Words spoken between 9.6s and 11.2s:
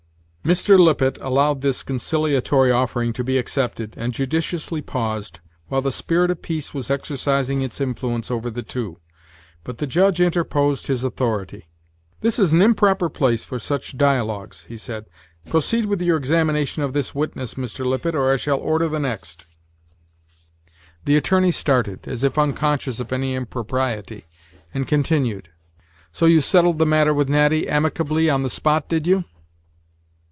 but the Judge interposed his